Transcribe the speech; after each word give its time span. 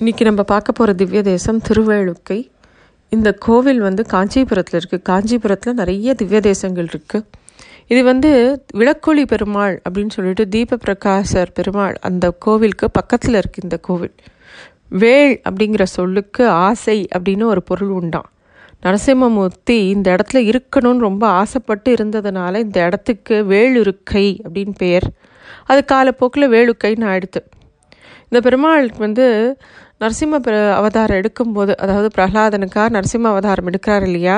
இன்றைக்கி 0.00 0.24
நம்ம 0.24 0.42
பார்க்க 0.50 0.72
போகிற 0.72 0.90
திவ்ய 0.98 1.20
தேசம் 1.28 1.56
திருவேளுக்கை. 1.68 2.36
இந்த 3.12 3.28
கோவில் 3.46 3.80
வந்து 3.86 4.02
காஞ்சிபுரத்தில் 4.12 4.76
இருக்குது 4.80 5.02
காஞ்சிபுரத்தில் 5.08 5.74
நிறைய 5.74 6.14
திவ்ய 6.20 6.40
தேசங்கள் 6.40 6.88
இருக்குது 6.92 7.24
இது 7.86 8.02
வந்து 8.04 8.30
விளக்கொளி 8.80 9.24
பெருமாள் 9.32 9.74
அப்படின்னு 9.84 10.14
சொல்லிட்டு 10.16 10.46
தீப 10.48 10.78
பிரகாசர் 10.84 11.52
பெருமாள் 11.58 11.96
அந்த 12.10 12.30
கோவிலுக்கு 12.46 12.88
பக்கத்தில் 12.90 13.40
இருக்குது 13.40 13.66
இந்த 13.68 13.78
கோவில். 13.88 14.14
வேள் 15.02 15.34
அப்படிங்கிற 15.50 15.86
சொல்லுக்கு 15.96 16.46
ஆசை 16.68 16.98
அப்படின்னு 17.18 17.50
ஒரு 17.54 17.64
பொருள் 17.72 17.92
உண்டாம். 18.00 18.30
நரசிம்மமூர்த்தி 18.86 19.78
இந்த 19.96 20.08
இடத்துல 20.16 20.46
இருக்கணும்னு 20.52 21.06
ரொம்ப 21.08 21.26
ஆசைப்பட்டு 21.42 21.90
இருந்ததுனால 21.98 22.54
இந்த 22.68 22.80
இடத்துக்கு 22.86 23.36
வேளுருக்கை 23.54 24.26
அப்படின்னு 24.46 24.76
பெயர். 24.84 25.08
அது 25.64 25.82
காலப்போக்கில் 25.94 26.52
வேளுக்கைன்னு 26.56 27.12
ஆயிடுத்து 27.12 27.42
இந்த 28.30 28.40
பெருமாளுக்கு 28.44 28.98
வந்து 28.98 29.26
நரசிம்ம 30.00 30.38
அவதாரம் 30.80 31.18
எடுக்கும்போது 31.20 31.72
அதாவது 31.84 32.08
பிரகலாதனுக்காக 32.16 32.88
நரசிம்ம 32.96 33.30
அவதாரம் 33.34 33.68
எடுக்கிறார் 33.70 34.04
இல்லையா? 34.08 34.36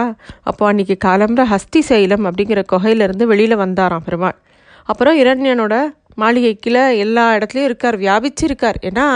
அப்போ 0.50 0.62
அன்றைக்கி 0.70 0.94
காலம்புற 1.04 1.42
ஹஸ்தி 1.52 1.80
சைலம் 1.88 2.24
அப்படிங்கிற 2.28 2.60
குகையிலேருந்து 2.72 3.24
வெளியில் 3.32 3.62
வந்தாராம் 3.62 4.06
பெருமாள். 4.06 4.36
அப்புறம் 4.84 5.18
இரண்யனோட 5.22 5.74
மாளிகைக்கில் 6.22 6.80
எல்லா 7.04 7.24
இடத்துலையும் 7.36 7.68
இருக்கார் 7.70 7.98
வியாபிச்சிருக்கார். 8.04 8.78
ஏன்னா 8.90 9.06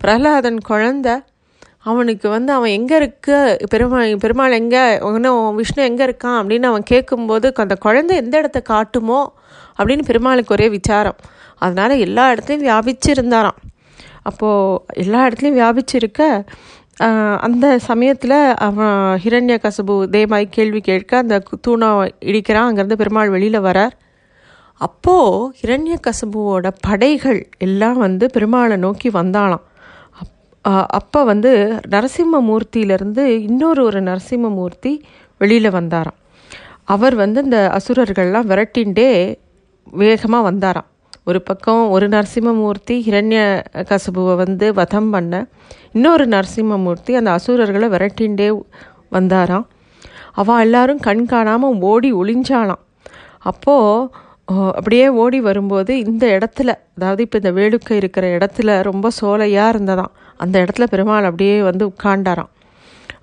பிரகலாதன் 0.00 0.58
குழந்த 0.70 1.08
அவனுக்கு 1.90 2.26
வந்து 2.34 2.50
அவன் 2.52 2.74
எங்கே 2.78 2.96
இருக்க 3.00 3.28
பெருமாள் 3.72 4.16
பெருமாள் 4.16 4.58
எங்கே 4.60 4.82
இன்னும் 5.08 5.56
விஷ்ணு 5.60 5.82
எங்கே 5.90 6.04
இருக்கான் 6.08 6.38
அப்படின்னு 6.40 6.70
அவன் 6.70 6.90
கேட்கும்போது 6.92 7.46
அந்த 7.64 7.76
குழந்தை 7.86 8.14
எந்த 8.22 8.34
இடத்த 8.38 8.60
காட்டுமோ 8.72 9.20
அப்படின்னு 9.78 10.08
பெருமாளுக்கு 10.10 10.56
ஒரே 10.58 10.68
விசாரம். 10.78 11.18
அதனால் 11.64 12.02
எல்லா 12.06 12.24
இடத்துலையும் 12.32 12.66
வியாபிச்சு 12.68 13.10
இருந்தாராம் 13.16 13.60
அப்போது 14.28 15.02
எல்லா 15.02 15.20
இடத்துலையும் 15.26 15.60
வியாபிச்சிருக்க 15.60 16.22
அந்த 17.46 17.66
சமயத்தில் 17.88 18.38
அவன் 18.66 18.96
ஹிரண்ய 19.22 19.54
கசபு 19.64 19.94
தேமாய் 20.14 20.44
கேள்வி 20.56 20.80
கேட்க 20.88 21.12
அந்த 21.22 21.36
தூணை 21.64 21.88
இடிக்கிறான். 22.30 22.68
அங்கேருந்து 22.68 23.00
பெருமாள் 23.00 23.32
வெளியில் 23.34 23.66
வரார். 23.68 23.94
அப்போது 24.86 25.50
ஹிரண்ய 25.60 25.96
கசபுவோட 26.06 26.70
படைகள் 26.86 27.40
எல்லாம் 27.66 27.98
வந்து 28.06 28.24
பெருமாளை 28.36 28.76
நோக்கி 28.86 29.10
வந்தாளாம். 29.20 29.64
அப்போ 30.98 31.20
வந்து 31.32 31.52
நரசிம்மமூர்த்தியிலேருந்து 31.94 33.24
இன்னொரு 33.48 33.80
ஒரு 33.88 34.00
நரசிம்மமூர்த்தி 34.10 34.92
வெளியில் 35.40 35.76
வந்தாராம். 35.78 36.18
அவர் 36.94 37.14
வந்து 37.22 37.38
இந்த 37.46 37.58
அசுரர்கள்லாம் 37.78 38.50
விரட்டின்ண்டே 38.52 39.10
வேகமாக 40.02 40.48
வந்தாராம். 40.50 40.88
ஒரு 41.26 41.40
பக்கம் 41.48 41.82
ஒரு 41.94 42.06
நரசிம்மமூர்த்தி 42.14 42.94
ஹிரண்ய 43.04 43.38
கசபுவை 43.90 44.32
வந்து 44.40 44.66
வதம் 44.78 45.08
பண்ண 45.12 45.34
இன்னொரு 45.92 46.24
நரசிம்மமூர்த்தி 46.34 47.12
அந்த 47.18 47.30
அசுரர்களை 47.36 47.88
விரட்டிண்டே 47.94 48.48
வந்தாராம். 49.16 49.64
அவள் 50.40 50.62
எல்லாரும் 50.64 51.00
கண் 51.06 51.24
காணாமல் 51.30 51.78
ஓடி 51.90 52.10
ஒளிஞ்சாலாம் 52.20 52.82
அப்போது 53.50 54.10
அப்படியே 54.78 55.06
ஓடி 55.22 55.38
வரும்போது 55.46 55.92
இந்த 56.10 56.24
இடத்துல 56.36 56.70
அதாவது 56.96 57.22
இப்போ 57.26 57.38
இந்த 57.42 57.52
வேலுக்கை 57.58 57.96
இருக்கிற 58.02 58.26
இடத்துல 58.38 58.76
ரொம்ப 58.88 59.10
சோலையாக 59.20 59.72
இருந்ததாம். 59.74 60.12
அந்த 60.44 60.54
இடத்துல 60.64 60.86
பெருமாள் 60.94 61.28
அப்படியே 61.30 61.56
வந்து 61.68 61.86
உட்காண்டாராம் 61.92 62.50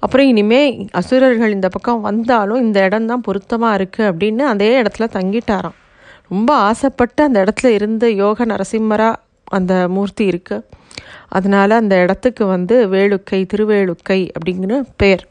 அப்புறம் 0.03 0.27
இனிமே 0.31 0.61
அசுரர்கள் 0.99 1.55
இந்த 1.57 1.67
பக்கம் 1.69 2.01
வந்தாலும் 2.07 2.63
இந்த 2.65 2.77
இடம்தான் 2.87 3.25
பொருத்தமாக 3.27 3.77
இருக்குது 3.79 4.09
அப்படின்னு 4.11 4.45
அதே 4.53 4.71
இடத்துல 4.81 5.07
தங்கிட்டாராம். 5.17 5.77
ரொம்ப 6.31 6.51
ஆசைப்பட்டு 6.69 7.21
அந்த 7.23 7.37
இடத்துல 7.43 7.69
இருந்து 7.77 8.07
யோக 8.15 8.45
நரசிம்மராக 8.45 9.21
அந்த 9.57 9.73
மூர்த்தி 9.95 10.25
இருக்குது 10.31 10.65
அதனால் 11.29 11.79
அந்த 11.81 11.95
இடத்துக்கு 12.03 12.43
வந்து 12.45 12.75
வேலுக்கை 12.87 13.39
திருவேலுக்கை 13.53 14.19
அப்படிங்கிற 14.35 14.79
பெயர் 14.95 15.23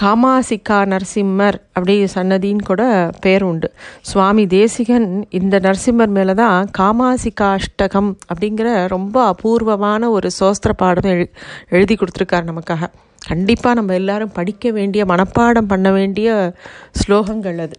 காமாசிகா 0.00 0.78
நரசிம்மர் 0.92 1.56
அப்படி 1.72 1.94
சன்னதின்னு 2.14 2.64
கூட 2.64 2.82
பெயர் 3.20 3.42
உண்டு. 3.42 3.68
சுவாமி 4.00 4.44
தேசிகன் 4.46 5.06
இந்த 5.38 5.58
நரசிம்மர் 5.58 6.12
மேலே 6.16 6.34
தான் 6.34 6.68
காமாசிகா 6.78 7.48
அஷ்டகம் 7.58 8.10
அப்படிங்கிற 8.32 8.68
ரொம்ப 8.94 9.16
அபூர்வமான 9.26 10.10
ஒரு 10.10 10.30
சோஸ்திர 10.40 10.74
பாடம் 10.82 11.10
எழு 11.14 11.26
எழுதி 11.68 11.94
கொடுத்துருக்கார் 11.94 12.50
நமக்காக. 12.50 12.90
கண்டிப்பாக 13.28 13.74
நம்ம 13.74 13.94
எல்லாரும் 13.94 14.36
படிக்க 14.38 14.70
வேண்டிய 14.70 15.04
மனப்பாடம் 15.04 15.72
பண்ண 15.72 15.90
வேண்டிய 15.90 16.54
ஸ்லோகங்கள் 17.00 17.58
அது. 17.66 17.76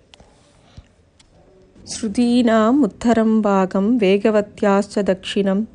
ஸ்ருதீனாம் 1.87 2.75
உத்தரம் 2.83 3.39
பாகம் 3.39 3.99
வேகவத்யாச்ச 3.99 4.95
தக்ஷிணம் 4.95 5.65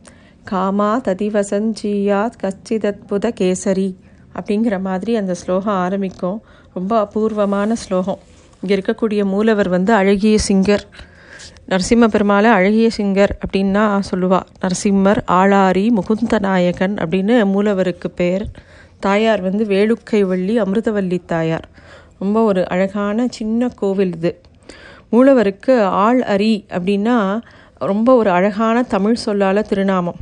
காமா 0.44 1.00
ததிவசஞ்சீயாத் 1.00 2.32
கச்சிதத்புத 2.42 3.30
கேசரி 3.40 3.94
அப்படிங்கிற 4.34 4.80
மாதிரி 4.80 5.16
அந்த 5.16 5.34
ஸ்லோகம் 5.34 5.74
ஆரம்பிக்கும். 5.74 6.42
ரொம்ப 6.74 6.98
அபூர்வமான 6.98 7.74
ஸ்லோகம். 7.74 8.18
இங்கே 8.60 8.76
இருக்கக்கூடிய 8.76 9.24
மூலவர் 9.24 9.68
வந்து 9.68 9.92
அழகிய 9.92 10.38
சிங்கர். 10.48 10.84
நரசிம்ம 11.68 12.08
பெருமாளை 12.08 12.44
அழகிய 12.44 12.90
சிங்கர் 12.96 13.34
அப்படின்னா 13.46 14.00
சொல்லுவா 14.10 14.40
நரசிம்மர் 14.60 15.18
ஆளாரி 15.26 15.88
முகுந்த 15.88 16.38
நாயகன் 16.38 16.94
அப்படின்னு 16.94 17.46
மூலவருக்கு 17.54 18.08
பேர். 18.14 18.46
தாயார் 19.00 19.40
வந்து 19.40 19.64
வேலுக்கை 19.64 20.20
வள்ளி 20.20 20.60
அமிர்தவல்லி 20.60 21.24
தாயார். 21.26 21.68
ரொம்ப 22.18 22.42
ஒரு 22.42 22.68
அழகான 22.68 23.26
சின்ன 23.30 23.68
கோவில் 23.68 24.16
இது. 24.16 24.40
மூலவருக்கு 25.12 25.74
ஆள் 26.04 26.20
அரி 26.34 26.54
அப்படின்னா 26.76 27.16
ரொம்ப 27.90 28.08
ஒரு 28.20 28.30
அழகான 28.36 28.76
தமிழ் 28.94 29.16
சொல்லால 29.24 29.62
திருநாமம். 29.70 30.20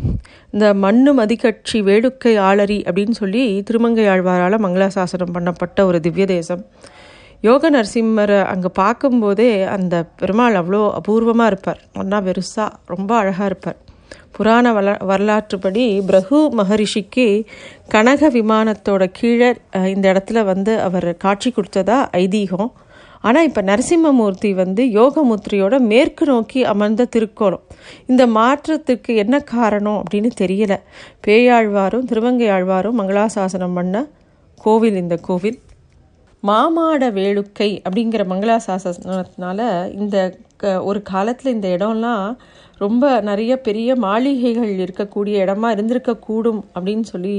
இந்த 0.54 0.66
மண்ணு 0.84 1.10
மதிக்கட்சி 1.18 1.78
வேடுக்கை 1.88 2.32
ஆளரி 2.48 2.78
அப்படின்னு 2.88 3.16
சொல்லி 3.22 3.42
திருமங்கை 3.68 4.06
ஆழ்வாரால் 4.12 4.64
மங்களாசாசனம் 4.64 5.34
பண்ணப்பட்ட 5.36 5.84
ஒரு 5.90 6.00
திவ்ய 6.06 6.26
தேசம். 6.32 6.62
யோக 7.48 7.70
நரசிம்மரை 7.76 8.40
அங்கே 8.52 8.70
பார்க்கும்போதே 8.80 9.50
அந்த 9.76 9.94
பெருமாள் 10.20 10.58
அவ்வளோ 10.62 10.82
அபூர்வமாக 10.98 11.50
இருப்பார். 11.52 11.80
ஒன்றா 12.00 12.18
பெருசாக 12.26 12.68
ரொம்ப 12.92 13.10
அழகாக 13.20 13.48
இருப்பார். 13.52 13.78
புராண 14.36 14.66
வள 14.76 14.90
வரலாற்றுப்படி 15.10 15.84
பிரகு 16.08 16.38
மகரிஷிக்கு 16.58 17.26
கனக 17.94 18.28
விமானத்தோட 18.36 19.04
கீழே 19.18 19.48
இந்த 19.94 20.06
இடத்துல 20.12 20.44
வந்து 20.52 20.72
அவர் 20.86 21.08
காட்சி 21.24 21.50
கொடுத்ததா 21.56 21.98
ஐதீகம். 22.24 22.70
ஆனால் 23.24 23.46
இப்போ 23.48 23.62
நரசிம்மமூர்த்தி 23.62 24.50
வந்து 24.62 24.82
யோகமுத்திரையோட 24.98 25.74
மேற்கு 25.92 26.24
நோக்கி 26.26 26.60
அமர்ந்த 26.72 27.08
திருக்கோணம். 27.14 27.64
இந்த 28.10 28.22
மாற்றத்துக்கு 28.38 29.14
என்ன 29.22 29.38
காரணம் 29.54 29.98
அப்படின்னு 30.02 30.30
தெரியல. 30.42 30.76
பேயாழ்வாரும் 31.26 32.08
திருவங்கை 32.10 32.48
ஆழ்வாரும் 32.56 32.98
மங்களாசாசனம் 33.00 33.76
பண்ண 33.78 34.06
கோவில் 34.58 35.00
இந்த 35.02 35.16
கோவில். 35.28 35.58
மாமாட 36.42 37.04
வேளுக்கை 37.16 37.70
அப்படிங்கிற 37.84 38.22
மங்களாசாசனத்தினால 38.32 39.60
இந்த 40.00 40.16
ஒரு 40.90 41.00
காலத்தில் 41.10 41.54
இந்த 41.54 41.68
இடம்லாம் 41.76 42.26
ரொம்ப 42.78 43.04
நிறைய 43.28 43.52
பெரிய 43.66 43.96
மாளிகைகள் 44.04 44.72
இருக்கக்கூடிய 44.84 45.42
இடமா 45.44 45.68
இருந்திருக்கக்கூடும் 45.74 46.60
அப்படின்னு 46.74 47.06
சொல்லி 47.12 47.34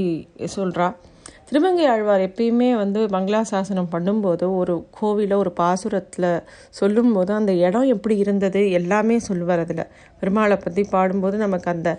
சொல்கிறா 0.56 0.88
திருமங்கை 1.52 1.86
ஆழ்வார் 1.86 2.22
எப்பயுமே 2.26 2.68
வந்து 2.74 3.00
மங்களாசாசனம் 3.14 3.88
பண்ணும்போது 3.94 4.44
ஒரு 4.60 4.74
கோவிலை 5.00 5.34
ஒரு 5.34 5.50
பாசுரத்தில் 5.58 6.26
சொல்லும்போது 6.70 7.30
அந்த 7.32 7.52
இடம் 7.66 7.88
எப்படி 7.94 8.14
இருந்தது 8.16 8.60
எல்லாமே 8.70 9.16
சொல்லுவார் 9.18 9.62
அதில். 9.64 9.82
பெருமாளை 10.20 10.56
பற்றி 10.62 10.82
பாடும்போது 10.94 11.36
நமக்கு 11.36 11.68
அந்த 11.70 11.90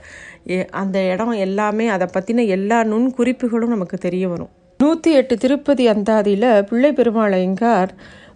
அந்த 0.81 0.97
இடம் 1.11 1.35
எல்லாமே 1.45 1.87
அதை 1.87 2.07
பற்றின 2.15 2.47
எல்லா 2.47 2.79
நுண் 2.83 3.07
குறிப்புகளும் 3.13 3.73
நமக்கு 3.75 3.97
தெரிய 3.97 4.27
வரும். 4.27 4.51
நூற்றி 4.79 5.11
எட்டு 5.13 5.37
திருப்பதி 5.37 5.85
அந்தாதியில் 5.87 6.49
பிள்ளை 6.63 6.91
பெருமாளைங்கார் 6.91 7.93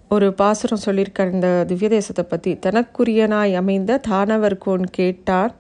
ஒரு 0.10 0.28
பாசுரம் 0.34 0.86
சொல்லியிருக்கார். 0.86 1.34
இந்த 1.38 1.50
திவ்ய 1.68 1.90
தேசத்தை 1.90 2.26
பற்றி 2.26 2.54
தனக்குரியனாய் 2.66 3.56
அமைந்த 3.64 4.02
தானவர் 4.10 4.58
கோன் 4.58 4.88
கேட்டான் 5.00 5.54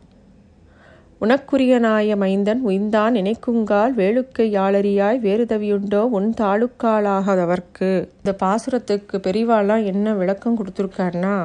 உனக்குரிய 1.22 1.75
நாய 1.79 2.16
மைந்தன் 2.16 2.59
உய்ந்தான் 2.67 3.16
நினைக்குங்கால் 3.17 3.94
வேளுக்கை 3.95 4.45
யாளரியாய் 4.57 5.19
வேறு 5.19 5.46
தவியுண்டோ 5.46 6.02
உன் 6.09 6.34
தாளுக்காளாகாதவர்க்கு. 6.41 7.90
இந்த 8.17 8.34
பாசுரத்துக்கு 8.43 9.17
பெரிவாலாம் 9.17 9.85
என்ன 9.85 10.14
விளக்கம் 10.14 10.58
கொடுத்துருக்காருன்னா 10.58 11.35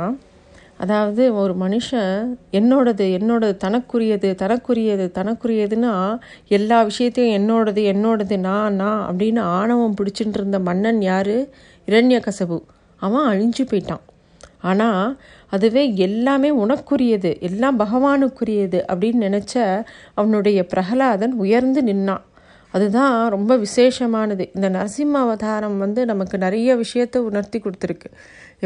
அதாவது 0.77 1.35
ஒரு 1.35 1.55
மனுஷன் 1.61 2.13
என்னோடது 2.53 3.05
என்னோடது 3.19 3.57
தனக்குரியது 3.65 4.31
தனக்குரியது 4.43 5.07
தனக்குரியதுன்னா 5.19 5.95
எல்லா 6.49 6.83
விஷயத்தையும் 6.83 7.35
என்னோடது 7.39 7.83
என்னோடது 7.93 8.39
நான் 8.39 8.75
நான் 8.75 9.03
அப்படின்னு 9.09 9.41
ஆணவம் 9.41 9.95
பிடிச்சிட்டு 9.95 10.39
இருந்த 10.41 10.59
மன்னன் 10.59 11.03
யார்? 11.03 11.37
இரண்ய 11.89 12.19
கசபு 12.27 12.59
அவன் 13.03 13.29
அழிஞ்சு 13.29 13.65
போயிட்டான். 13.71 14.05
ஆனால் 14.63 15.17
அதுவே 15.53 15.85
எல்லாமே 16.07 16.51
உனக்குரியது 16.65 17.31
எல்லாம் 17.49 17.79
பகவானுக்குரியது 17.79 18.79
அப்படின்னு 18.91 19.27
நினச்ச 19.29 19.55
அவனுடைய 20.15 20.59
பிரகலாதன் 20.75 21.35
உயர்ந்து 21.45 21.83
நின்னான். 21.83 22.23
அதுதான் 22.75 23.17
ரொம்ப 23.29 23.53
விசேஷமானது. 23.57 24.45
இந்த 24.57 24.69
நரசிம்ம 24.77 25.19
அவதாரம் 25.25 25.77
வந்து 25.79 26.01
நமக்கு 26.11 26.37
நிறைய 26.39 26.77
விஷயத்தை 26.77 27.19
உணர்த்தி 27.23 27.59
கொடுத்துருக்கு. 27.59 28.09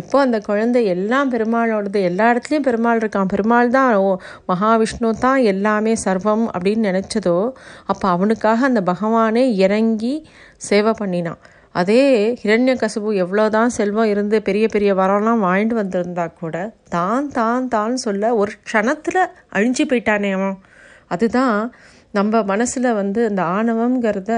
எப்போ 0.00 0.16
அந்த 0.20 0.38
குழந்தை 0.40 0.80
எல்லாம் 0.94 1.30
பெருமாளோடது 1.32 2.00
எல்லா 2.08 2.24
இடத்துலையும் 2.32 2.66
பெருமாள் 2.68 3.00
இருக்கான். 3.02 3.30
பெருமாள் 3.32 3.74
தான் 3.76 3.92
ஓ 3.96 4.08
மகாவிஷ்ணு 4.50 5.10
தான் 5.24 5.40
எல்லாமே 5.52 5.94
சர்வம் 6.04 6.46
அப்படின்னு 6.54 6.88
நினச்சதோ 6.90 7.36
அப்போ 7.86 8.06
அவனுக்காக 8.08 8.66
அந்த 8.70 8.82
பகவானே 8.92 9.44
இறங்கி 9.66 10.14
சேவை 10.68 10.94
பண்ணினான். 10.98 11.40
அதே 11.76 12.02
ஹிரண்ய 12.42 12.74
கசபு 12.74 13.10
எவ்வளோதான் 13.22 13.66
செல்வம் 13.72 14.04
இருந்து 14.04 14.42
பெரிய 14.42 14.68
பெரிய 14.68 14.94
வரம்லாம் 14.94 15.38
வாழ்ந்து 15.38 15.74
வந்திருந்தா 15.76 16.26
கூட 16.34 16.56
தான் 16.88 17.28
தான் 17.30 17.68
தான் 17.68 17.96
சொல்ல 17.96 18.34
ஒரு 18.36 18.52
க்ஷணத்தில் 18.62 19.20
அழிஞ்சு 19.52 19.84
போயிட்டானே 19.84 20.32
அவன். 20.32 20.56
அதுதான் 21.06 21.58
நம்ம 22.14 22.42
மனசில் 22.44 22.92
வந்து 22.92 23.26
அந்த 23.26 23.42
ஆணவங்கிறத 23.56 24.32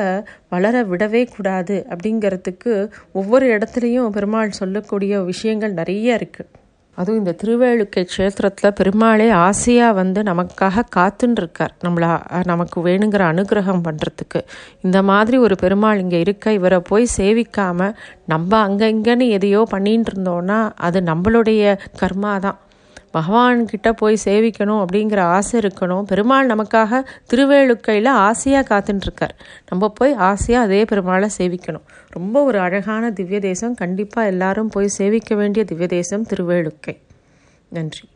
வளர 0.49 0.85
விடவே 0.85 1.23
கூடாது 1.37 1.77
அப்படிங்கிறதுக்கு 1.91 2.73
ஒவ்வொரு 3.13 3.47
இடத்துலையும் 3.57 4.11
பெருமாள் 4.11 4.59
சொல்லக்கூடிய 4.59 5.21
விஷயங்கள் 5.25 5.73
நிறைய 5.73 6.19
இருக்குது 6.19 6.51
அதுவும் 6.99 7.19
இந்த 7.19 7.33
திருவேலுக்கை 7.43 8.03
க்ஷேத்திரத்தில் 8.05 8.75
பெருமாளே 8.75 9.27
ஆசையாக 9.41 9.93
வந்து 9.93 10.21
நமக்காக 10.23 10.85
காத்துன்ருக்கார் 10.97 11.75
நம்மளை 11.83 12.09
நமக்கு 12.45 12.79
வேணுங்கிற 12.81 13.25
அனுகிரகம் 13.25 13.85
பண்ணுறதுக்கு 13.85 14.41
இந்த 14.83 15.01
மாதிரி 15.03 15.39
ஒரு 15.39 15.57
பெருமாள் 15.57 15.99
இங்கே 15.99 16.21
இருக்க 16.21 16.53
இவரை 16.53 16.81
போய் 16.89 17.07
சேவிக்காமல் 17.17 17.95
நம்ம 18.27 18.51
அங்கே 18.61 18.89
இங்கேன்னு 18.91 19.29
எதையோ 19.31 19.63
பண்ணிட்டு 19.71 20.13
இருந்தோன்னா 20.13 20.59
அது 20.81 21.01
நம்மளுடைய 21.03 21.63
கர்மா 22.01 22.33
தான் 22.39 22.59
பகவான்கிட்ட 23.15 23.93
போய் 23.93 24.17
சேவிக்கணும் 24.25 24.85
அப்படிங்கிற 24.85 25.21
ஆசை 25.21 25.61
இருக்கணும். 25.61 26.03
பெருமாள் 26.03 26.47
நமக்காக 26.47 27.05
திருவேலுக்கையில் 27.35 28.09
ஆசையாக 28.09 28.65
காத்துட்டுருக்கார் 28.71 29.35
நம்ம 29.69 29.89
போய் 29.89 30.13
ஆசையாக 30.13 30.65
அதே 30.65 30.85
பெருமாளை 30.85 31.29
சேவிக்கணும். 31.39 31.87
ரொம்ப 32.09 32.45
ஒரு 32.45 32.59
அழகான 32.59 33.11
திவ்ய 33.11 33.41
தேசம் 33.41 33.75
கண்டிப்பாக 33.75 34.27
எல்லாரும் 34.27 34.69
போய் 34.69 34.89
சேவிக்க 34.89 35.35
வேண்டிய 35.35 35.65
திவ்ய 35.65 35.87
தேசம் 35.87 36.27
திருவேலுக்கை. 36.31 36.97
நன்றி. 37.69 38.09